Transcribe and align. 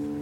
Mm-hmm. 0.00 0.21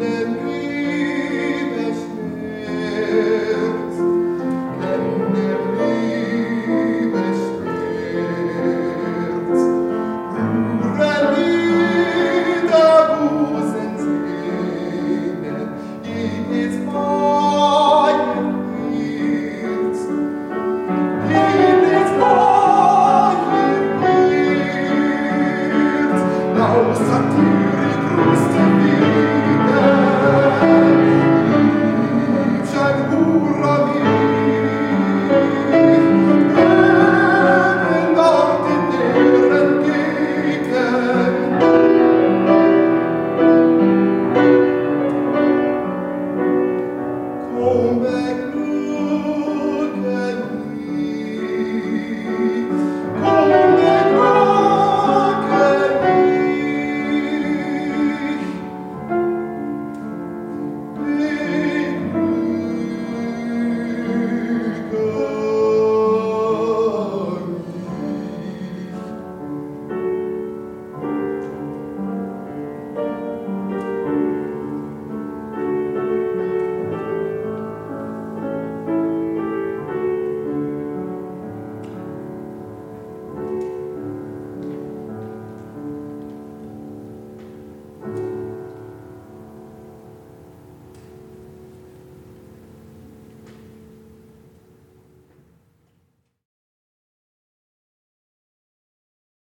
Hallelujah. 0.00 0.59
Come 47.60 48.02
back 48.02 48.29